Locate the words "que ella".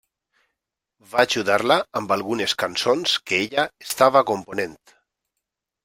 3.29-3.69